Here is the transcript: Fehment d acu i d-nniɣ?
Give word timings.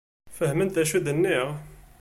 Fehment 0.37 0.71
d 0.75 0.77
acu 0.81 0.95
i 0.97 1.01
d-nniɣ? 1.05 1.47